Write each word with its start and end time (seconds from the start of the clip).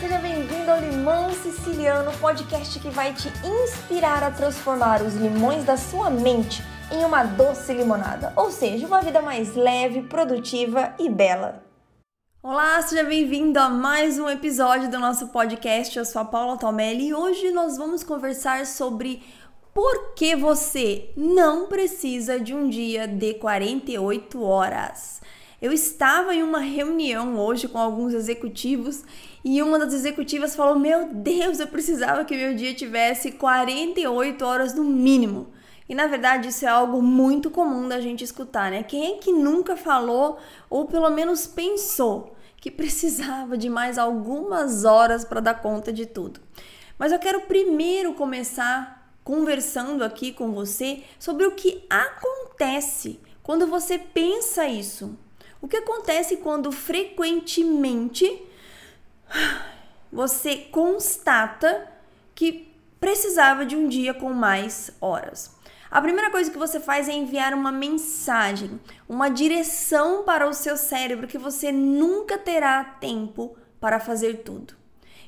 seja 0.00 0.18
bem-vindo 0.18 0.70
ao 0.70 0.80
Limão 0.80 1.32
Siciliano, 1.32 2.10
podcast 2.18 2.80
que 2.80 2.90
vai 2.90 3.14
te 3.14 3.28
inspirar 3.44 4.24
a 4.24 4.30
transformar 4.30 5.00
os 5.02 5.14
limões 5.14 5.64
da 5.64 5.76
sua 5.76 6.10
mente 6.10 6.64
em 6.90 7.04
uma 7.04 7.22
doce 7.22 7.72
limonada, 7.72 8.32
ou 8.34 8.50
seja, 8.50 8.86
uma 8.88 9.00
vida 9.00 9.22
mais 9.22 9.54
leve, 9.54 10.02
produtiva 10.02 10.92
e 10.98 11.08
bela. 11.08 11.62
Olá, 12.42 12.82
seja 12.82 13.04
bem-vindo 13.04 13.58
a 13.60 13.68
mais 13.68 14.18
um 14.18 14.28
episódio 14.28 14.90
do 14.90 14.98
nosso 14.98 15.28
podcast. 15.28 15.96
Eu 15.96 16.04
sou 16.04 16.22
a 16.22 16.24
Paula 16.24 16.58
Tomelli 16.58 17.08
e 17.08 17.14
hoje 17.14 17.52
nós 17.52 17.76
vamos 17.76 18.02
conversar 18.02 18.66
sobre 18.66 19.22
por 19.72 20.14
que 20.14 20.34
você 20.34 21.12
não 21.16 21.68
precisa 21.68 22.40
de 22.40 22.52
um 22.52 22.68
dia 22.68 23.06
de 23.06 23.34
48 23.34 24.42
horas. 24.42 25.22
Eu 25.64 25.72
estava 25.72 26.34
em 26.34 26.42
uma 26.42 26.58
reunião 26.58 27.38
hoje 27.38 27.66
com 27.68 27.78
alguns 27.78 28.12
executivos 28.12 29.02
e 29.42 29.62
uma 29.62 29.78
das 29.78 29.94
executivas 29.94 30.54
falou: 30.54 30.78
Meu 30.78 31.08
Deus, 31.14 31.58
eu 31.58 31.66
precisava 31.66 32.22
que 32.22 32.36
meu 32.36 32.54
dia 32.54 32.74
tivesse 32.74 33.32
48 33.32 34.44
horas 34.44 34.74
no 34.74 34.84
mínimo. 34.84 35.46
E 35.88 35.94
na 35.94 36.06
verdade 36.06 36.48
isso 36.48 36.66
é 36.66 36.68
algo 36.68 37.00
muito 37.00 37.50
comum 37.50 37.88
da 37.88 37.98
gente 37.98 38.22
escutar, 38.22 38.70
né? 38.70 38.82
Quem 38.82 39.14
é 39.14 39.16
que 39.16 39.32
nunca 39.32 39.74
falou 39.74 40.36
ou 40.68 40.84
pelo 40.84 41.08
menos 41.08 41.46
pensou 41.46 42.36
que 42.58 42.70
precisava 42.70 43.56
de 43.56 43.70
mais 43.70 43.96
algumas 43.96 44.84
horas 44.84 45.24
para 45.24 45.40
dar 45.40 45.62
conta 45.62 45.90
de 45.90 46.04
tudo? 46.04 46.40
Mas 46.98 47.10
eu 47.10 47.18
quero 47.18 47.40
primeiro 47.40 48.12
começar 48.12 49.16
conversando 49.24 50.04
aqui 50.04 50.30
com 50.30 50.52
você 50.52 51.02
sobre 51.18 51.46
o 51.46 51.52
que 51.52 51.86
acontece 51.88 53.18
quando 53.42 53.66
você 53.66 53.96
pensa 53.96 54.68
isso. 54.68 55.23
O 55.64 55.66
que 55.66 55.78
acontece 55.78 56.36
quando 56.36 56.70
frequentemente 56.70 58.42
você 60.12 60.56
constata 60.56 61.90
que 62.34 62.70
precisava 63.00 63.64
de 63.64 63.74
um 63.74 63.88
dia 63.88 64.12
com 64.12 64.30
mais 64.34 64.90
horas? 65.00 65.56
A 65.90 66.02
primeira 66.02 66.30
coisa 66.30 66.50
que 66.50 66.58
você 66.58 66.78
faz 66.78 67.08
é 67.08 67.14
enviar 67.14 67.54
uma 67.54 67.72
mensagem, 67.72 68.78
uma 69.08 69.30
direção 69.30 70.22
para 70.22 70.46
o 70.46 70.52
seu 70.52 70.76
cérebro 70.76 71.26
que 71.26 71.38
você 71.38 71.72
nunca 71.72 72.36
terá 72.36 72.84
tempo 72.84 73.56
para 73.80 73.98
fazer 73.98 74.42
tudo. 74.42 74.74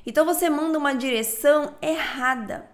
Então 0.05 0.23
você 0.23 0.51
manda 0.51 0.77
uma 0.77 0.93
direção 0.93 1.73
errada. 1.81 2.69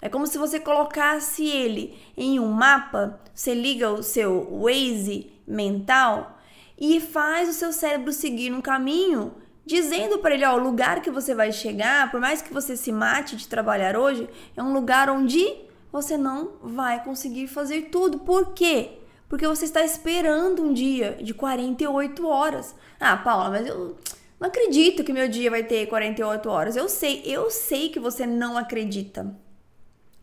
É 0.00 0.08
como 0.08 0.24
se 0.24 0.38
você 0.38 0.60
colocasse 0.60 1.44
ele 1.44 2.00
em 2.16 2.38
um 2.38 2.46
mapa, 2.46 3.18
você 3.34 3.54
liga 3.54 3.90
o 3.90 4.04
seu 4.04 4.60
Waze 4.62 5.32
mental 5.44 6.37
e 6.78 7.00
faz 7.00 7.48
o 7.48 7.52
seu 7.52 7.72
cérebro 7.72 8.12
seguir 8.12 8.52
um 8.52 8.60
caminho, 8.60 9.34
dizendo 9.66 10.18
para 10.18 10.34
ele, 10.34 10.44
ó, 10.44 10.54
o 10.54 10.62
lugar 10.62 11.02
que 11.02 11.10
você 11.10 11.34
vai 11.34 11.52
chegar, 11.52 12.10
por 12.10 12.20
mais 12.20 12.40
que 12.40 12.54
você 12.54 12.76
se 12.76 12.92
mate 12.92 13.36
de 13.36 13.48
trabalhar 13.48 13.96
hoje, 13.96 14.28
é 14.56 14.62
um 14.62 14.72
lugar 14.72 15.10
onde 15.10 15.44
você 15.90 16.16
não 16.16 16.52
vai 16.62 17.02
conseguir 17.02 17.48
fazer 17.48 17.88
tudo. 17.90 18.20
Por 18.20 18.54
quê? 18.54 18.98
Porque 19.28 19.46
você 19.46 19.64
está 19.64 19.84
esperando 19.84 20.62
um 20.62 20.72
dia 20.72 21.18
de 21.20 21.34
48 21.34 22.26
horas. 22.26 22.74
Ah, 22.98 23.16
Paula, 23.16 23.50
mas 23.50 23.66
eu 23.66 23.96
não 24.40 24.48
acredito 24.48 25.02
que 25.02 25.12
meu 25.12 25.28
dia 25.28 25.50
vai 25.50 25.64
ter 25.64 25.86
48 25.86 26.48
horas. 26.48 26.76
Eu 26.76 26.88
sei, 26.88 27.22
eu 27.24 27.50
sei 27.50 27.88
que 27.88 27.98
você 27.98 28.24
não 28.24 28.56
acredita. 28.56 29.36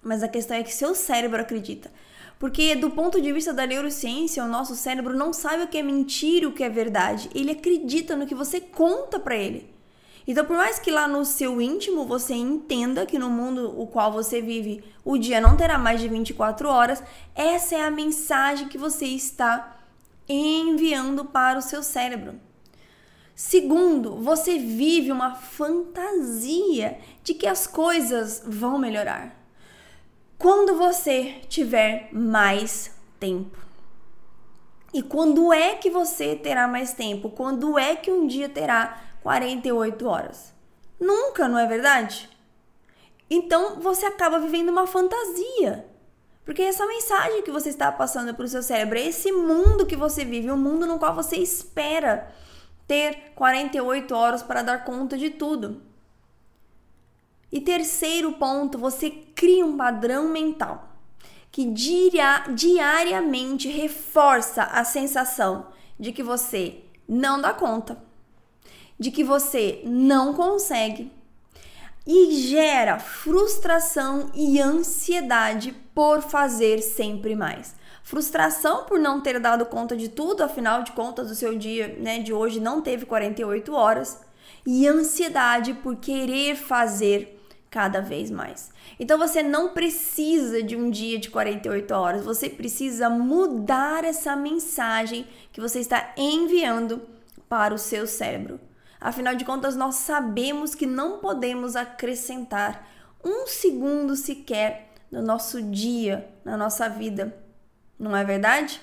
Mas 0.01 0.23
a 0.23 0.27
questão 0.27 0.57
é 0.57 0.63
que 0.63 0.73
seu 0.73 0.95
cérebro 0.95 1.41
acredita. 1.41 1.91
Porque, 2.37 2.75
do 2.75 2.89
ponto 2.89 3.21
de 3.21 3.31
vista 3.31 3.53
da 3.53 3.65
neurociência, 3.65 4.43
o 4.43 4.47
nosso 4.47 4.75
cérebro 4.75 5.15
não 5.15 5.31
sabe 5.31 5.63
o 5.63 5.67
que 5.67 5.77
é 5.77 5.83
mentira 5.83 6.45
e 6.45 6.47
o 6.47 6.51
que 6.51 6.63
é 6.63 6.69
verdade. 6.69 7.29
Ele 7.33 7.51
acredita 7.51 8.15
no 8.15 8.27
que 8.27 8.35
você 8.35 8.59
conta 8.59 9.19
para 9.19 9.35
ele. 9.35 9.73
Então, 10.27 10.43
por 10.43 10.57
mais 10.57 10.79
que 10.79 10.91
lá 10.91 11.07
no 11.07 11.23
seu 11.23 11.61
íntimo 11.61 12.05
você 12.05 12.33
entenda 12.33 13.05
que 13.05 13.19
no 13.19 13.29
mundo 13.29 13.79
o 13.79 13.85
qual 13.85 14.11
você 14.11 14.41
vive 14.41 14.83
o 15.03 15.17
dia 15.17 15.39
não 15.39 15.55
terá 15.55 15.77
mais 15.77 16.01
de 16.01 16.07
24 16.07 16.67
horas, 16.67 17.01
essa 17.35 17.75
é 17.75 17.81
a 17.81 17.91
mensagem 17.91 18.67
que 18.67 18.77
você 18.77 19.05
está 19.05 19.77
enviando 20.27 21.25
para 21.25 21.59
o 21.59 21.61
seu 21.61 21.83
cérebro. 21.83 22.39
Segundo, 23.35 24.15
você 24.15 24.57
vive 24.57 25.11
uma 25.11 25.35
fantasia 25.35 26.97
de 27.23 27.33
que 27.33 27.45
as 27.45 27.67
coisas 27.67 28.41
vão 28.45 28.79
melhorar 28.79 29.44
quando 30.37 30.75
você 30.75 31.41
tiver 31.47 32.09
mais 32.11 32.91
tempo. 33.19 33.57
E 34.93 35.01
quando 35.01 35.51
é 35.51 35.75
que 35.75 35.89
você 35.89 36.35
terá 36.35 36.67
mais 36.67 36.93
tempo? 36.93 37.29
Quando 37.29 37.77
é 37.77 37.95
que 37.95 38.11
um 38.11 38.27
dia 38.27 38.47
terá 38.47 39.01
48 39.21 40.07
horas? 40.07 40.53
Nunca, 40.99 41.47
não 41.47 41.59
é 41.59 41.67
verdade? 41.67 42.29
Então 43.29 43.81
você 43.81 44.05
acaba 44.05 44.39
vivendo 44.39 44.69
uma 44.69 44.87
fantasia. 44.87 45.85
Porque 46.45 46.61
é 46.61 46.67
essa 46.67 46.85
mensagem 46.85 47.41
que 47.41 47.51
você 47.51 47.69
está 47.69 47.91
passando 47.91 48.33
para 48.33 48.45
o 48.45 48.47
seu 48.47 48.61
cérebro, 48.61 48.99
é 48.99 49.07
esse 49.07 49.31
mundo 49.31 49.85
que 49.85 49.95
você 49.95 50.23
vive, 50.23 50.51
um 50.51 50.57
mundo 50.57 50.85
no 50.85 50.99
qual 50.99 51.15
você 51.15 51.37
espera 51.37 52.31
ter 52.87 53.31
48 53.35 54.15
horas 54.15 54.43
para 54.43 54.61
dar 54.61 54.85
conta 54.85 55.17
de 55.17 55.31
tudo. 55.31 55.81
E 57.51 57.59
terceiro 57.59 58.33
ponto, 58.33 58.77
você 58.77 59.24
cria 59.35 59.65
um 59.65 59.77
padrão 59.77 60.29
mental 60.29 60.89
que 61.51 61.65
diariamente 62.53 63.69
reforça 63.69 64.63
a 64.63 64.83
sensação 64.83 65.67
de 65.97 66.11
que 66.11 66.21
você 66.21 66.83
não 67.07 67.39
dá 67.39 67.53
conta, 67.53 67.97
de 68.99 69.09
que 69.09 69.23
você 69.23 69.81
não 69.85 70.33
consegue 70.33 71.11
e 72.05 72.35
gera 72.35 72.99
frustração 72.99 74.29
e 74.35 74.59
ansiedade 74.59 75.73
por 75.93 76.21
fazer 76.21 76.81
sempre 76.81 77.35
mais. 77.35 77.73
Frustração 78.03 78.83
por 78.83 78.99
não 78.99 79.21
ter 79.21 79.39
dado 79.39 79.65
conta 79.65 79.95
de 79.95 80.09
tudo, 80.09 80.43
afinal 80.43 80.83
de 80.83 80.91
contas, 80.91 81.31
o 81.31 81.35
seu 81.35 81.57
dia 81.57 81.97
né, 81.99 82.19
de 82.19 82.31
hoje 82.31 82.59
não 82.59 82.81
teve 82.81 83.05
48 83.05 83.73
horas, 83.73 84.19
e 84.65 84.85
ansiedade 84.87 85.73
por 85.73 85.95
querer 85.95 86.55
fazer 86.55 87.34
cada 87.75 87.99
vez 87.99 88.31
mais. 88.31 88.71
Então 88.97 89.19
você 89.19 89.43
não 89.43 89.73
precisa 89.73 90.63
de 90.63 90.77
um 90.77 90.89
dia 90.89 91.19
de 91.19 91.29
48 91.29 91.91
horas, 91.93 92.23
você 92.23 92.49
precisa 92.49 93.09
mudar 93.09 94.05
essa 94.05 94.33
mensagem 94.33 95.27
que 95.51 95.59
você 95.59 95.81
está 95.81 96.13
enviando 96.15 97.01
para 97.49 97.73
o 97.73 97.77
seu 97.77 98.07
cérebro. 98.07 98.61
Afinal 98.97 99.35
de 99.35 99.43
contas, 99.43 99.75
nós 99.75 99.95
sabemos 99.95 100.73
que 100.73 100.85
não 100.85 101.19
podemos 101.19 101.75
acrescentar 101.75 102.87
um 103.21 103.45
segundo 103.45 104.15
sequer 104.15 104.93
no 105.11 105.21
nosso 105.21 105.61
dia, 105.61 106.29
na 106.45 106.55
nossa 106.55 106.87
vida. 106.87 107.35
Não 107.99 108.15
é 108.15 108.23
verdade? 108.23 108.79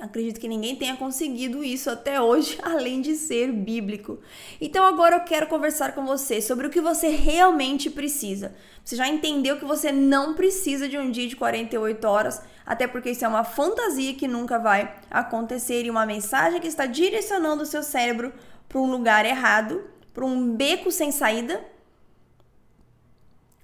Acredito 0.00 0.38
que 0.38 0.46
ninguém 0.46 0.76
tenha 0.76 0.96
conseguido 0.96 1.64
isso 1.64 1.90
até 1.90 2.20
hoje, 2.20 2.56
além 2.62 3.00
de 3.00 3.16
ser 3.16 3.52
bíblico. 3.52 4.18
Então 4.60 4.84
agora 4.84 5.16
eu 5.16 5.24
quero 5.24 5.48
conversar 5.48 5.92
com 5.92 6.06
você 6.06 6.40
sobre 6.40 6.68
o 6.68 6.70
que 6.70 6.80
você 6.80 7.08
realmente 7.08 7.90
precisa. 7.90 8.54
Você 8.84 8.94
já 8.94 9.08
entendeu 9.08 9.58
que 9.58 9.64
você 9.64 9.90
não 9.90 10.34
precisa 10.34 10.88
de 10.88 10.96
um 10.96 11.10
dia 11.10 11.26
de 11.26 11.34
48 11.34 12.04
horas, 12.06 12.40
até 12.64 12.86
porque 12.86 13.10
isso 13.10 13.24
é 13.24 13.28
uma 13.28 13.42
fantasia 13.42 14.14
que 14.14 14.28
nunca 14.28 14.58
vai 14.58 14.94
acontecer 15.10 15.84
e 15.84 15.90
uma 15.90 16.06
mensagem 16.06 16.60
que 16.60 16.68
está 16.68 16.86
direcionando 16.86 17.64
o 17.64 17.66
seu 17.66 17.82
cérebro 17.82 18.32
para 18.68 18.78
um 18.78 18.90
lugar 18.90 19.26
errado, 19.26 19.84
para 20.14 20.24
um 20.24 20.54
beco 20.54 20.92
sem 20.92 21.10
saída. 21.10 21.60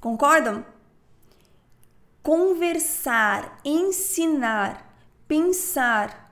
Concordam? 0.00 0.64
Conversar, 2.22 3.60
ensinar, 3.64 4.94
pensar, 5.28 6.23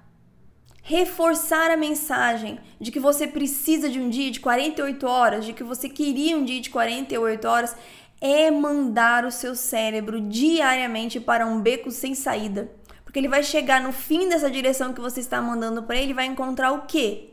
reforçar 0.82 1.70
a 1.70 1.76
mensagem 1.76 2.58
de 2.80 2.90
que 2.90 2.98
você 2.98 3.26
precisa 3.26 3.88
de 3.88 4.00
um 4.00 4.10
dia 4.10 4.30
de 4.30 4.40
48 4.40 5.06
horas, 5.06 5.44
de 5.44 5.52
que 5.52 5.62
você 5.62 5.88
queria 5.88 6.36
um 6.36 6.44
dia 6.44 6.60
de 6.60 6.68
48 6.68 7.48
horas, 7.48 7.76
é 8.20 8.50
mandar 8.50 9.24
o 9.24 9.30
seu 9.30 9.54
cérebro 9.54 10.20
diariamente 10.20 11.20
para 11.20 11.46
um 11.46 11.60
beco 11.60 11.90
sem 11.90 12.14
saída. 12.14 12.70
Porque 13.04 13.18
ele 13.18 13.28
vai 13.28 13.42
chegar 13.42 13.80
no 13.80 13.92
fim 13.92 14.28
dessa 14.28 14.50
direção 14.50 14.92
que 14.92 15.00
você 15.00 15.20
está 15.20 15.40
mandando 15.40 15.82
para 15.84 15.96
ele 15.96 16.14
vai 16.14 16.26
encontrar 16.26 16.72
o 16.72 16.82
quê? 16.82 17.30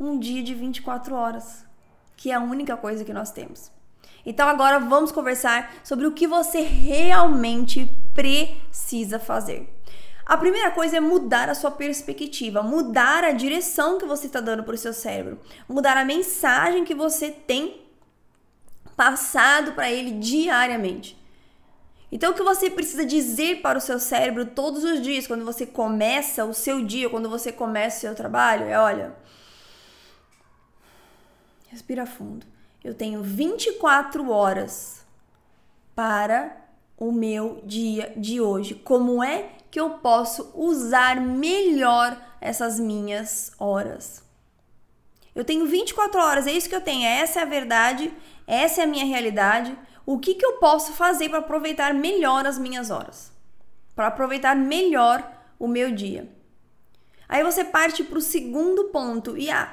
Um 0.00 0.18
dia 0.18 0.42
de 0.42 0.54
24 0.54 1.14
horas, 1.14 1.66
que 2.16 2.30
é 2.30 2.34
a 2.34 2.40
única 2.40 2.76
coisa 2.76 3.04
que 3.04 3.12
nós 3.12 3.30
temos. 3.30 3.70
Então 4.24 4.48
agora 4.48 4.78
vamos 4.78 5.12
conversar 5.12 5.74
sobre 5.84 6.06
o 6.06 6.12
que 6.12 6.26
você 6.26 6.60
realmente 6.60 7.90
precisa 8.14 9.18
fazer. 9.18 9.75
A 10.26 10.36
primeira 10.36 10.72
coisa 10.72 10.96
é 10.96 11.00
mudar 11.00 11.48
a 11.48 11.54
sua 11.54 11.70
perspectiva, 11.70 12.60
mudar 12.60 13.22
a 13.22 13.30
direção 13.30 13.96
que 13.96 14.04
você 14.04 14.26
está 14.26 14.40
dando 14.40 14.64
para 14.64 14.74
o 14.74 14.78
seu 14.78 14.92
cérebro, 14.92 15.38
mudar 15.68 15.96
a 15.96 16.04
mensagem 16.04 16.84
que 16.84 16.96
você 16.96 17.30
tem 17.30 17.80
passado 18.96 19.72
para 19.72 19.88
ele 19.88 20.10
diariamente. 20.18 21.16
Então, 22.10 22.32
o 22.32 22.34
que 22.34 22.42
você 22.42 22.68
precisa 22.68 23.06
dizer 23.06 23.62
para 23.62 23.78
o 23.78 23.80
seu 23.80 24.00
cérebro 24.00 24.46
todos 24.46 24.82
os 24.82 25.00
dias, 25.00 25.28
quando 25.28 25.44
você 25.44 25.64
começa 25.64 26.44
o 26.44 26.52
seu 26.54 26.84
dia, 26.84 27.08
quando 27.08 27.28
você 27.28 27.52
começa 27.52 27.98
o 27.98 28.00
seu 28.00 28.14
trabalho, 28.14 28.64
é: 28.64 28.76
olha, 28.76 29.14
respira 31.68 32.04
fundo. 32.04 32.44
eu 32.82 32.94
tenho 32.94 33.22
24 33.22 34.28
horas 34.28 35.04
para 35.94 36.56
o 36.96 37.12
meu 37.12 37.60
dia 37.64 38.12
de 38.16 38.40
hoje. 38.40 38.74
Como 38.74 39.22
é 39.22 39.50
que 39.76 39.80
eu 39.80 39.90
posso 39.90 40.52
usar 40.54 41.20
melhor 41.20 42.18
essas 42.40 42.80
minhas 42.80 43.52
horas? 43.58 44.24
Eu 45.34 45.44
tenho 45.44 45.66
24 45.66 46.18
horas, 46.18 46.46
é 46.46 46.52
isso 46.52 46.66
que 46.66 46.74
eu 46.74 46.80
tenho, 46.80 47.06
essa 47.06 47.40
é 47.40 47.42
a 47.42 47.44
verdade, 47.46 48.10
essa 48.46 48.80
é 48.80 48.84
a 48.84 48.86
minha 48.86 49.04
realidade. 49.04 49.78
O 50.06 50.18
que, 50.18 50.34
que 50.34 50.46
eu 50.46 50.54
posso 50.54 50.94
fazer 50.94 51.28
para 51.28 51.40
aproveitar 51.40 51.92
melhor 51.92 52.46
as 52.46 52.58
minhas 52.58 52.90
horas? 52.90 53.30
Para 53.94 54.06
aproveitar 54.06 54.56
melhor 54.56 55.30
o 55.58 55.68
meu 55.68 55.90
dia. 55.92 56.26
Aí 57.28 57.44
você 57.44 57.62
parte 57.62 58.02
para 58.02 58.16
o 58.16 58.22
segundo 58.22 58.84
ponto. 58.84 59.36
E 59.36 59.50
ah, 59.50 59.70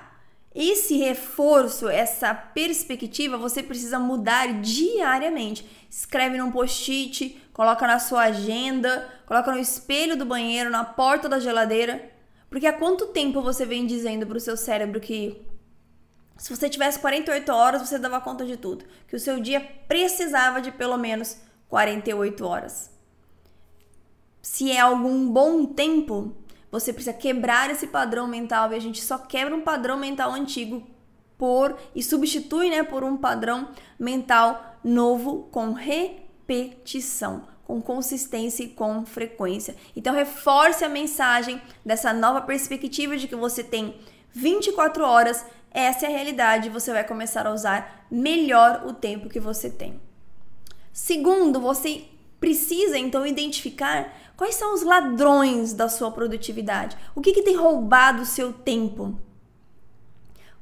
esse 0.55 0.97
reforço, 0.97 1.89
essa 1.89 2.33
perspectiva, 2.33 3.37
você 3.37 3.63
precisa 3.63 3.97
mudar 3.97 4.61
diariamente. 4.61 5.67
Escreve 5.89 6.37
num 6.37 6.51
post-it, 6.51 7.41
coloca 7.51 7.87
na 7.87 7.97
sua 7.97 8.23
agenda, 8.23 9.09
coloca 9.25 9.51
no 9.51 9.57
espelho 9.57 10.15
do 10.15 10.25
banheiro, 10.25 10.69
na 10.69 10.83
porta 10.83 11.27
da 11.27 11.39
geladeira. 11.39 12.11
Porque 12.49 12.67
há 12.67 12.73
quanto 12.73 13.07
tempo 13.07 13.41
você 13.41 13.65
vem 13.65 13.87
dizendo 13.87 14.27
para 14.27 14.37
o 14.37 14.41
seu 14.41 14.55
cérebro 14.55 14.99
que 14.99 15.43
se 16.37 16.55
você 16.55 16.69
tivesse 16.69 16.99
48 16.99 17.51
horas, 17.51 17.81
você 17.81 17.97
dava 17.97 18.21
conta 18.21 18.45
de 18.45 18.57
tudo. 18.57 18.85
Que 19.07 19.15
o 19.15 19.19
seu 19.19 19.39
dia 19.39 19.59
precisava 19.87 20.61
de 20.61 20.71
pelo 20.71 20.97
menos 20.97 21.37
48 21.67 22.45
horas. 22.45 22.91
Se 24.41 24.71
é 24.71 24.79
algum 24.79 25.29
bom 25.29 25.65
tempo, 25.65 26.35
você 26.73 26.91
precisa 26.91 27.13
quebrar 27.13 27.69
esse 27.69 27.85
padrão 27.85 28.27
mental 28.27 28.73
e 28.73 28.75
a 28.75 28.79
gente 28.79 28.99
só 28.99 29.19
quebra 29.19 29.55
um 29.55 29.61
padrão 29.61 29.95
mental 29.95 30.31
antigo 30.31 30.81
por 31.37 31.77
e 31.93 32.01
substitui, 32.01 32.71
né, 32.71 32.81
por 32.81 33.03
um 33.03 33.15
padrão 33.15 33.69
mental 33.99 34.79
novo 34.83 35.47
com 35.51 35.73
repetição, 35.73 37.43
com 37.63 37.79
consistência 37.79 38.63
e 38.63 38.69
com 38.69 39.05
frequência. 39.05 39.75
Então 39.95 40.15
reforce 40.15 40.83
a 40.83 40.89
mensagem 40.89 41.61
dessa 41.85 42.11
nova 42.11 42.41
perspectiva 42.41 43.17
de 43.17 43.27
que 43.27 43.35
você 43.35 43.63
tem 43.63 43.95
24 44.31 45.05
horas 45.05 45.45
essa 45.69 46.07
é 46.07 46.09
a 46.09 46.11
realidade, 46.11 46.69
você 46.69 46.91
vai 46.91 47.03
começar 47.03 47.45
a 47.45 47.53
usar 47.53 48.07
melhor 48.09 48.83
o 48.87 48.93
tempo 48.93 49.29
que 49.29 49.39
você 49.39 49.69
tem. 49.69 50.01
Segundo, 50.91 51.59
você 51.59 52.05
precisa 52.39 52.97
então 52.97 53.25
identificar 53.27 54.11
quais 54.37 54.55
são 54.55 54.73
os 54.73 54.83
ladrões 54.83 55.73
da 55.73 55.89
sua 55.89 56.11
produtividade. 56.11 56.97
O 57.15 57.21
que, 57.21 57.33
que 57.33 57.43
tem 57.43 57.55
roubado 57.55 58.21
o 58.23 58.25
seu 58.25 58.51
tempo? 58.53 59.19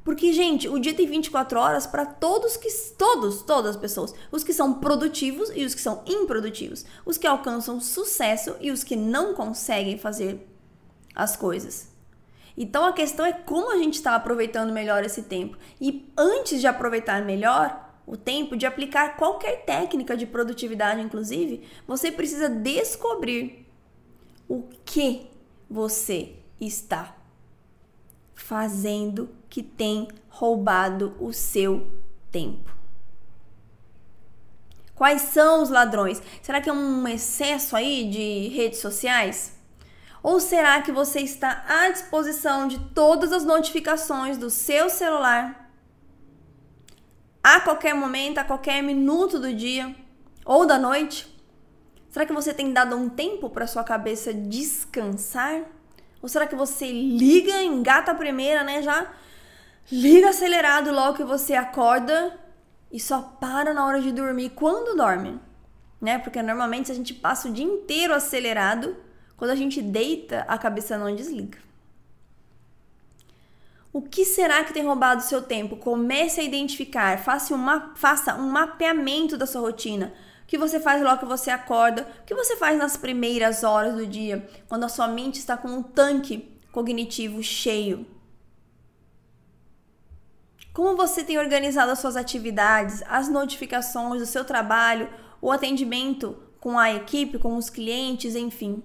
Porque, 0.03 0.33
gente, 0.33 0.67
o 0.67 0.79
dia 0.79 0.95
tem 0.95 1.05
24 1.05 1.59
horas 1.59 1.85
para 1.85 2.05
todos 2.05 2.57
que 2.57 2.69
todos, 2.97 3.43
todas 3.43 3.75
as 3.75 3.81
pessoas, 3.81 4.15
os 4.31 4.43
que 4.43 4.53
são 4.53 4.75
produtivos 4.75 5.51
e 5.53 5.63
os 5.63 5.75
que 5.75 5.81
são 5.81 6.01
improdutivos, 6.07 6.85
os 7.05 7.17
que 7.17 7.27
alcançam 7.27 7.79
sucesso 7.79 8.55
e 8.59 8.71
os 8.71 8.83
que 8.83 8.95
não 8.95 9.35
conseguem 9.35 9.99
fazer 9.99 10.47
as 11.13 11.35
coisas. 11.35 11.91
Então 12.57 12.85
a 12.85 12.93
questão 12.93 13.25
é 13.25 13.31
como 13.31 13.71
a 13.71 13.77
gente 13.77 13.95
está 13.95 14.15
aproveitando 14.15 14.73
melhor 14.73 15.03
esse 15.03 15.23
tempo. 15.23 15.57
E 15.79 16.11
antes 16.17 16.59
de 16.59 16.67
aproveitar 16.67 17.23
melhor 17.23 17.80
o 18.05 18.17
tempo, 18.17 18.55
de 18.55 18.65
aplicar 18.65 19.15
qualquer 19.15 19.63
técnica 19.63 20.17
de 20.17 20.25
produtividade, 20.25 21.01
inclusive, 21.01 21.63
você 21.87 22.11
precisa 22.11 22.49
descobrir 22.49 23.67
o 24.47 24.63
que 24.83 25.27
você 25.69 26.35
está 26.59 27.15
fazendo 28.33 29.29
que 29.49 29.63
tem 29.63 30.07
roubado 30.29 31.15
o 31.19 31.31
seu 31.31 31.87
tempo. 32.31 32.75
Quais 34.95 35.21
são 35.21 35.63
os 35.63 35.69
ladrões? 35.69 36.21
Será 36.41 36.61
que 36.61 36.69
é 36.69 36.73
um 36.73 37.07
excesso 37.07 37.75
aí 37.75 38.09
de 38.09 38.49
redes 38.49 38.79
sociais? 38.79 39.55
Ou 40.21 40.39
será 40.39 40.81
que 40.81 40.91
você 40.91 41.21
está 41.21 41.63
à 41.67 41.89
disposição 41.89 42.67
de 42.67 42.77
todas 42.93 43.31
as 43.31 43.43
notificações 43.43 44.37
do 44.37 44.49
seu 44.49 44.89
celular 44.89 45.60
a 47.43 47.59
qualquer 47.59 47.93
momento, 47.93 48.37
a 48.37 48.43
qualquer 48.43 48.81
minuto 48.81 49.39
do 49.39 49.53
dia 49.53 49.95
ou 50.45 50.65
da 50.65 50.77
noite? 50.77 51.27
Será 52.09 52.25
que 52.25 52.33
você 52.33 52.53
tem 52.53 52.73
dado 52.73 52.95
um 52.95 53.09
tempo 53.09 53.49
para 53.49 53.65
sua 53.65 53.83
cabeça 53.83 54.33
descansar? 54.33 55.63
Ou 56.21 56.27
será 56.29 56.45
que 56.45 56.55
você 56.55 56.91
liga, 56.91 57.63
engata 57.63 58.11
a 58.11 58.15
primeira, 58.15 58.63
né? 58.63 58.81
Já 58.81 59.11
liga 59.91 60.29
acelerado 60.29 60.91
logo 60.91 61.17
que 61.17 61.23
você 61.23 61.55
acorda 61.55 62.37
e 62.91 62.99
só 62.99 63.21
para 63.21 63.73
na 63.73 63.85
hora 63.85 64.01
de 64.01 64.11
dormir 64.11 64.51
quando 64.51 64.95
dorme, 64.95 65.39
né? 65.99 66.19
Porque 66.19 66.41
normalmente 66.41 66.91
a 66.91 66.95
gente 66.95 67.13
passa 67.13 67.47
o 67.47 67.53
dia 67.53 67.65
inteiro 67.65 68.13
acelerado 68.13 68.95
quando 69.37 69.51
a 69.51 69.55
gente 69.55 69.81
deita, 69.81 70.45
a 70.47 70.57
cabeça 70.57 70.97
não 70.97 71.15
desliga. 71.15 71.57
O 73.93 74.01
que 74.01 74.23
será 74.23 74.63
que 74.63 74.73
tem 74.73 74.85
roubado 74.85 75.21
seu 75.21 75.41
tempo? 75.41 75.75
Comece 75.75 76.39
a 76.39 76.43
identificar, 76.43 77.19
faça, 77.19 77.53
uma, 77.53 77.93
faça 77.95 78.35
um 78.35 78.49
mapeamento 78.49 79.37
da 79.37 79.45
sua 79.45 79.61
rotina. 79.61 80.13
O 80.43 80.47
que 80.47 80.57
você 80.57 80.79
faz 80.79 81.01
logo 81.01 81.19
que 81.19 81.25
você 81.25 81.49
acorda? 81.49 82.07
O 82.21 82.25
que 82.25 82.33
você 82.33 82.55
faz 82.55 82.77
nas 82.77 82.95
primeiras 82.95 83.63
horas 83.63 83.95
do 83.95 84.07
dia, 84.07 84.47
quando 84.69 84.85
a 84.85 84.89
sua 84.89 85.07
mente 85.07 85.39
está 85.39 85.57
com 85.57 85.67
um 85.67 85.83
tanque 85.83 86.57
cognitivo 86.71 87.43
cheio? 87.43 88.05
Como 90.73 90.95
você 90.95 91.21
tem 91.21 91.37
organizado 91.37 91.91
as 91.91 91.99
suas 91.99 92.15
atividades, 92.15 93.03
as 93.09 93.27
notificações 93.27 94.21
do 94.21 94.25
seu 94.25 94.45
trabalho, 94.45 95.09
o 95.41 95.51
atendimento 95.51 96.41
com 96.61 96.79
a 96.79 96.93
equipe, 96.93 97.37
com 97.37 97.57
os 97.57 97.69
clientes, 97.69 98.35
enfim 98.35 98.81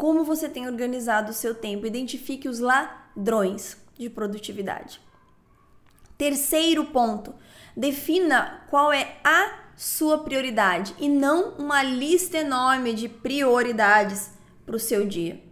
como 0.00 0.24
você 0.24 0.48
tem 0.48 0.66
organizado 0.66 1.30
o 1.30 1.34
seu 1.34 1.54
tempo. 1.54 1.86
Identifique 1.86 2.48
os 2.48 2.58
ladrões 2.58 3.76
de 4.00 4.10
produtividade. 4.10 5.00
Terceiro 6.16 6.86
ponto, 6.86 7.34
defina 7.76 8.64
qual 8.68 8.92
é 8.92 9.16
a 9.22 9.60
sua 9.76 10.18
prioridade 10.18 10.94
e 10.98 11.08
não 11.08 11.52
uma 11.58 11.82
lista 11.82 12.38
enorme 12.38 12.94
de 12.94 13.08
prioridades 13.08 14.30
para 14.66 14.76
o 14.76 14.80
seu 14.80 15.06
dia. 15.06 15.42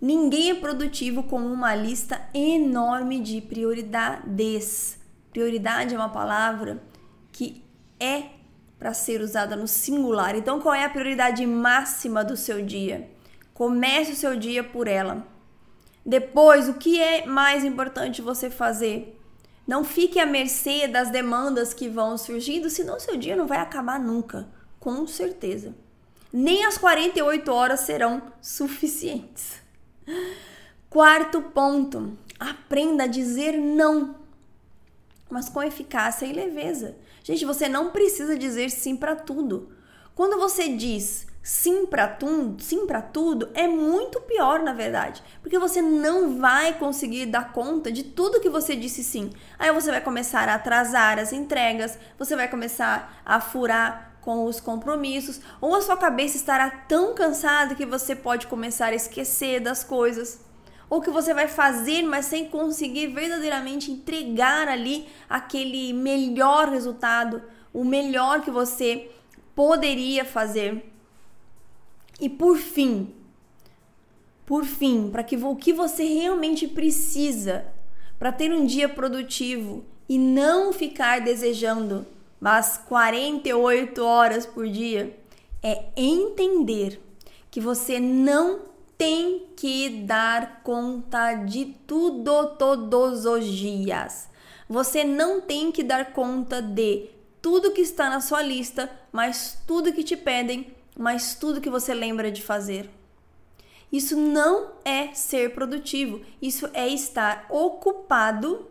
Ninguém 0.00 0.50
é 0.50 0.54
produtivo 0.54 1.24
com 1.24 1.38
uma 1.40 1.74
lista 1.74 2.20
enorme 2.32 3.20
de 3.20 3.40
prioridades. 3.40 4.98
Prioridade 5.30 5.94
é 5.94 5.98
uma 5.98 6.08
palavra 6.08 6.82
que 7.30 7.62
é 7.98 8.30
para 8.78 8.94
ser 8.94 9.20
usada 9.20 9.54
no 9.54 9.68
singular. 9.68 10.34
Então, 10.34 10.58
qual 10.58 10.74
é 10.74 10.84
a 10.84 10.90
prioridade 10.90 11.44
máxima 11.46 12.24
do 12.24 12.36
seu 12.36 12.64
dia? 12.64 13.10
Comece 13.52 14.12
o 14.12 14.16
seu 14.16 14.36
dia 14.36 14.64
por 14.64 14.88
ela. 14.88 15.26
Depois, 16.04 16.68
o 16.68 16.74
que 16.74 17.00
é 17.00 17.26
mais 17.26 17.64
importante 17.64 18.22
você 18.22 18.48
fazer? 18.48 19.18
Não 19.66 19.84
fique 19.84 20.18
à 20.18 20.26
mercê 20.26 20.88
das 20.88 21.10
demandas 21.10 21.72
que 21.72 21.88
vão 21.88 22.18
surgindo, 22.18 22.68
senão 22.68 22.98
seu 22.98 23.16
dia 23.16 23.36
não 23.36 23.46
vai 23.46 23.58
acabar 23.58 24.00
nunca, 24.00 24.48
com 24.78 25.06
certeza. 25.06 25.74
Nem 26.32 26.64
as 26.64 26.78
48 26.78 27.52
horas 27.52 27.80
serão 27.80 28.22
suficientes. 28.40 29.60
Quarto 30.88 31.42
ponto: 31.42 32.16
aprenda 32.38 33.04
a 33.04 33.06
dizer 33.06 33.52
não, 33.58 34.16
mas 35.30 35.48
com 35.48 35.62
eficácia 35.62 36.26
e 36.26 36.32
leveza. 36.32 36.96
Gente, 37.22 37.44
você 37.44 37.68
não 37.68 37.90
precisa 37.90 38.36
dizer 38.36 38.70
sim 38.70 38.96
para 38.96 39.14
tudo. 39.14 39.70
Quando 40.20 40.36
você 40.36 40.68
diz 40.68 41.26
sim 41.42 41.86
para 41.86 42.06
tudo, 42.06 42.62
sim 42.62 42.86
para 42.86 43.00
tudo 43.00 43.48
é 43.54 43.66
muito 43.66 44.20
pior 44.20 44.60
na 44.60 44.74
verdade, 44.74 45.22
porque 45.40 45.58
você 45.58 45.80
não 45.80 46.36
vai 46.36 46.74
conseguir 46.74 47.24
dar 47.24 47.54
conta 47.54 47.90
de 47.90 48.02
tudo 48.02 48.38
que 48.38 48.50
você 48.50 48.76
disse 48.76 49.02
sim. 49.02 49.30
Aí 49.58 49.72
você 49.72 49.90
vai 49.90 50.02
começar 50.02 50.46
a 50.46 50.56
atrasar 50.56 51.18
as 51.18 51.32
entregas, 51.32 51.98
você 52.18 52.36
vai 52.36 52.48
começar 52.48 53.22
a 53.24 53.40
furar 53.40 54.18
com 54.20 54.44
os 54.44 54.60
compromissos, 54.60 55.40
ou 55.58 55.74
a 55.74 55.80
sua 55.80 55.96
cabeça 55.96 56.36
estará 56.36 56.68
tão 56.68 57.14
cansada 57.14 57.74
que 57.74 57.86
você 57.86 58.14
pode 58.14 58.46
começar 58.46 58.88
a 58.88 58.94
esquecer 58.94 59.58
das 59.58 59.82
coisas. 59.82 60.44
Ou 60.90 61.00
que 61.00 61.08
você 61.08 61.32
vai 61.32 61.48
fazer, 61.48 62.02
mas 62.02 62.26
sem 62.26 62.44
conseguir 62.46 63.06
verdadeiramente 63.06 63.90
entregar 63.90 64.68
ali 64.68 65.08
aquele 65.30 65.94
melhor 65.94 66.68
resultado, 66.68 67.42
o 67.72 67.84
melhor 67.84 68.42
que 68.42 68.50
você 68.50 69.08
poderia 69.54 70.24
fazer. 70.24 70.84
E 72.20 72.28
por 72.28 72.56
fim, 72.58 73.14
por 74.44 74.64
fim, 74.64 75.10
para 75.10 75.22
que 75.22 75.36
o 75.36 75.56
que 75.56 75.72
você 75.72 76.04
realmente 76.04 76.66
precisa 76.66 77.66
para 78.18 78.32
ter 78.32 78.52
um 78.52 78.66
dia 78.66 78.88
produtivo 78.88 79.84
e 80.08 80.18
não 80.18 80.72
ficar 80.72 81.20
desejando 81.20 82.06
mas 82.40 82.78
48 82.88 84.02
horas 84.02 84.46
por 84.46 84.66
dia 84.66 85.14
é 85.62 85.84
entender 85.94 86.98
que 87.50 87.60
você 87.60 88.00
não 88.00 88.60
tem 88.96 89.48
que 89.54 90.04
dar 90.06 90.62
conta 90.62 91.34
de 91.34 91.66
tudo 91.86 92.56
todos 92.56 93.26
os 93.26 93.44
dias. 93.44 94.28
Você 94.68 95.04
não 95.04 95.40
tem 95.40 95.70
que 95.70 95.82
dar 95.82 96.12
conta 96.12 96.62
de 96.62 97.10
tudo 97.42 97.72
que 97.72 97.80
está 97.80 98.10
na 98.10 98.20
sua 98.20 98.42
lista, 98.42 98.90
mas 99.12 99.58
tudo 99.66 99.92
que 99.92 100.04
te 100.04 100.16
pedem, 100.16 100.74
mas 100.96 101.34
tudo 101.34 101.60
que 101.60 101.70
você 101.70 101.94
lembra 101.94 102.30
de 102.30 102.42
fazer. 102.42 102.90
Isso 103.92 104.16
não 104.16 104.72
é 104.84 105.12
ser 105.14 105.52
produtivo, 105.52 106.20
isso 106.40 106.68
é 106.72 106.88
estar 106.88 107.46
ocupado 107.50 108.68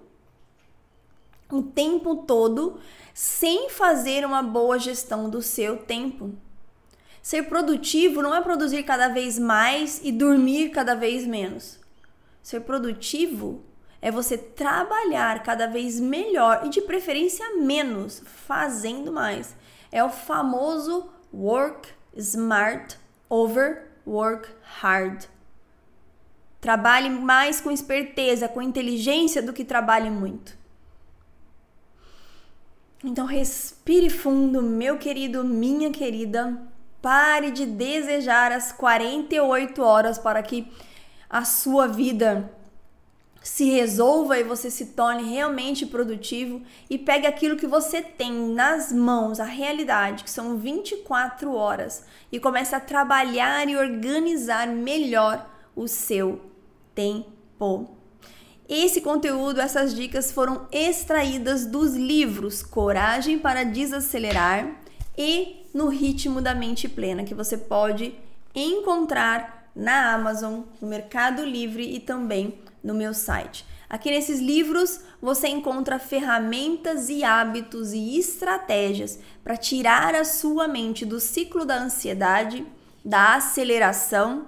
o 1.51 1.61
tempo 1.63 2.17
todo 2.17 2.79
sem 3.13 3.69
fazer 3.69 4.25
uma 4.25 4.41
boa 4.41 4.77
gestão 4.79 5.29
do 5.29 5.41
seu 5.41 5.77
tempo. 5.77 6.33
Ser 7.21 7.43
produtivo 7.43 8.21
não 8.21 8.33
é 8.33 8.41
produzir 8.41 8.83
cada 8.83 9.09
vez 9.09 9.37
mais 9.37 9.99
e 10.03 10.11
dormir 10.11 10.69
cada 10.69 10.95
vez 10.95 11.25
menos. 11.27 11.79
Ser 12.41 12.61
produtivo 12.61 13.61
é 14.01 14.09
você 14.09 14.37
trabalhar 14.37 15.43
cada 15.43 15.67
vez 15.67 15.99
melhor 15.99 16.61
e 16.65 16.69
de 16.69 16.81
preferência 16.81 17.55
menos, 17.55 18.21
fazendo 18.25 19.11
mais. 19.11 19.55
É 19.91 20.03
o 20.03 20.09
famoso 20.09 21.09
work 21.33 21.89
smart 22.15 22.97
over 23.29 23.89
work 24.05 24.49
hard. 24.61 25.25
Trabalhe 26.61 27.09
mais 27.09 27.61
com 27.61 27.71
esperteza, 27.71 28.47
com 28.47 28.61
inteligência 28.61 29.41
do 29.41 29.53
que 29.53 29.63
trabalhe 29.63 30.09
muito. 30.09 30.57
Então 33.03 33.25
respire 33.25 34.09
fundo, 34.09 34.61
meu 34.61 34.97
querido, 34.97 35.43
minha 35.43 35.89
querida. 35.89 36.61
Pare 37.01 37.51
de 37.51 37.65
desejar 37.65 38.51
as 38.51 38.73
48 38.73 39.81
horas 39.81 40.17
para 40.17 40.43
que 40.43 40.69
a 41.29 41.45
sua 41.45 41.87
vida 41.87 42.51
se 43.41 43.65
resolva 43.69 44.37
e 44.37 44.43
você 44.43 44.69
se 44.69 44.87
torne 44.87 45.23
realmente 45.23 45.85
produtivo 45.85 46.61
e 46.89 46.97
pegue 46.97 47.25
aquilo 47.25 47.55
que 47.55 47.67
você 47.67 48.01
tem 48.01 48.33
nas 48.53 48.91
mãos, 48.91 49.39
a 49.39 49.45
realidade, 49.45 50.23
que 50.23 50.29
são 50.29 50.57
24 50.57 51.53
horas, 51.53 52.03
e 52.31 52.39
comece 52.39 52.75
a 52.75 52.79
trabalhar 52.79 53.67
e 53.67 53.77
organizar 53.77 54.67
melhor 54.67 55.49
o 55.75 55.87
seu 55.87 56.41
tempo. 56.93 57.89
Esse 58.67 59.01
conteúdo, 59.01 59.59
essas 59.59 59.95
dicas 59.95 60.31
foram 60.31 60.67
extraídas 60.71 61.65
dos 61.65 61.95
livros 61.95 62.61
Coragem 62.61 63.39
para 63.39 63.63
Desacelerar 63.63 64.79
e 65.17 65.65
No 65.73 65.87
Ritmo 65.87 66.39
da 66.39 66.53
Mente 66.53 66.87
Plena, 66.87 67.23
que 67.23 67.33
você 67.33 67.57
pode 67.57 68.13
encontrar 68.53 69.71
na 69.75 70.13
Amazon, 70.13 70.61
no 70.81 70.87
Mercado 70.87 71.43
Livre 71.43 71.83
e 71.83 71.99
também 71.99 72.59
no 72.83 72.93
meu 72.93 73.13
site. 73.13 73.65
Aqui 73.89 74.11
nesses 74.11 74.39
livros 74.39 75.01
você 75.19 75.47
encontra 75.47 75.97
ferramentas 75.97 77.09
e 77.09 77.23
hábitos 77.23 77.91
e 77.91 78.19
estratégias 78.19 79.19
para 79.43 79.57
tirar 79.57 80.13
a 80.13 80.23
sua 80.23 80.67
mente 80.67 81.05
do 81.05 81.19
ciclo 81.19 81.65
da 81.65 81.75
ansiedade, 81.75 82.65
da 83.03 83.35
aceleração 83.35 84.47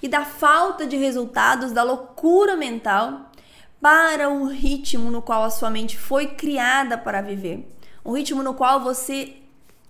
e 0.00 0.08
da 0.08 0.24
falta 0.24 0.86
de 0.86 0.96
resultados, 0.96 1.72
da 1.72 1.82
loucura 1.82 2.56
mental 2.56 3.32
para 3.80 4.28
o 4.28 4.46
ritmo 4.46 5.10
no 5.10 5.20
qual 5.20 5.42
a 5.42 5.50
sua 5.50 5.70
mente 5.70 5.98
foi 5.98 6.28
criada 6.28 6.96
para 6.96 7.20
viver. 7.20 7.68
Um 8.04 8.12
ritmo 8.12 8.42
no 8.42 8.54
qual 8.54 8.80
você 8.80 9.36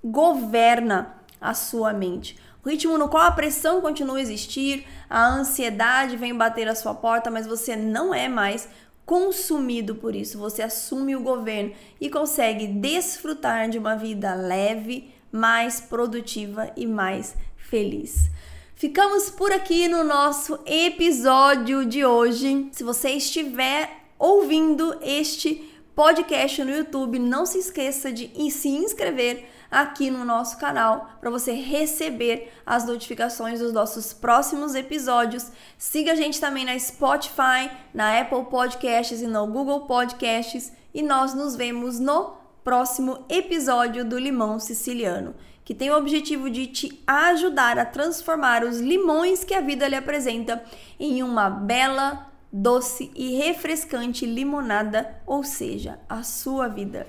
governa 0.02 1.16
a 1.40 1.52
sua 1.52 1.92
mente. 1.92 2.38
Ritmo 2.66 2.98
no 2.98 3.08
qual 3.08 3.24
a 3.24 3.30
pressão 3.30 3.80
continua 3.80 4.18
a 4.18 4.20
existir, 4.20 4.84
a 5.08 5.24
ansiedade 5.24 6.16
vem 6.16 6.34
bater 6.34 6.68
a 6.68 6.74
sua 6.74 6.94
porta, 6.94 7.30
mas 7.30 7.46
você 7.46 7.76
não 7.76 8.12
é 8.12 8.28
mais 8.28 8.68
consumido 9.04 9.94
por 9.94 10.16
isso. 10.16 10.36
Você 10.38 10.62
assume 10.62 11.14
o 11.14 11.22
governo 11.22 11.72
e 12.00 12.10
consegue 12.10 12.66
desfrutar 12.66 13.70
de 13.70 13.78
uma 13.78 13.94
vida 13.94 14.34
leve, 14.34 15.14
mais 15.30 15.80
produtiva 15.80 16.70
e 16.76 16.86
mais 16.86 17.36
feliz. 17.56 18.28
Ficamos 18.74 19.30
por 19.30 19.52
aqui 19.52 19.86
no 19.86 20.02
nosso 20.02 20.58
episódio 20.66 21.86
de 21.86 22.04
hoje. 22.04 22.68
Se 22.72 22.82
você 22.82 23.10
estiver 23.10 23.90
ouvindo 24.18 24.98
este 25.02 25.72
podcast 25.94 26.62
no 26.62 26.76
YouTube, 26.76 27.18
não 27.18 27.46
se 27.46 27.58
esqueça 27.58 28.12
de 28.12 28.28
se 28.50 28.68
inscrever 28.68 29.48
aqui 29.70 30.10
no 30.10 30.24
nosso 30.24 30.58
canal 30.58 31.10
para 31.20 31.30
você 31.30 31.52
receber 31.52 32.52
as 32.64 32.86
notificações 32.86 33.60
dos 33.60 33.72
nossos 33.72 34.12
próximos 34.12 34.74
episódios. 34.74 35.50
Siga 35.78 36.12
a 36.12 36.16
gente 36.16 36.40
também 36.40 36.64
na 36.64 36.78
Spotify, 36.78 37.70
na 37.92 38.20
Apple 38.20 38.44
Podcasts 38.44 39.20
e 39.20 39.26
no 39.26 39.46
Google 39.46 39.82
Podcasts 39.82 40.72
e 40.94 41.02
nós 41.02 41.34
nos 41.34 41.56
vemos 41.56 41.98
no 41.98 42.34
próximo 42.64 43.24
episódio 43.28 44.04
do 44.04 44.18
Limão 44.18 44.58
Siciliano 44.58 45.34
que 45.66 45.74
tem 45.74 45.90
o 45.90 45.96
objetivo 45.96 46.48
de 46.48 46.68
te 46.68 47.02
ajudar 47.04 47.76
a 47.76 47.84
transformar 47.84 48.62
os 48.62 48.78
limões 48.78 49.42
que 49.42 49.52
a 49.52 49.60
vida 49.60 49.88
lhe 49.88 49.96
apresenta 49.96 50.62
em 50.98 51.24
uma 51.24 51.50
bela, 51.50 52.30
doce 52.52 53.10
e 53.16 53.34
refrescante 53.34 54.24
limonada, 54.24 55.20
ou 55.26 55.42
seja, 55.42 55.98
a 56.08 56.22
sua 56.22 56.68
vida. 56.68 57.04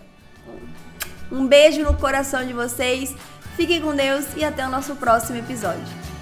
Um 1.32 1.48
beijo 1.48 1.84
no 1.84 1.94
coração 1.94 2.46
de 2.46 2.54
vocês, 2.54 3.16
fiquem 3.56 3.82
com 3.82 3.96
Deus 3.96 4.26
e 4.36 4.44
até 4.44 4.66
o 4.66 4.70
nosso 4.70 4.96
próximo 4.96 5.38
episódio. 5.38 6.17